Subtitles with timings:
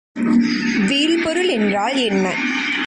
[0.87, 2.25] வீழ்பொருள் என்றால் என்ன?